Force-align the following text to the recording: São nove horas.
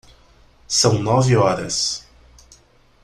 São 0.67 0.97
nove 0.99 1.35
horas. 1.37 2.07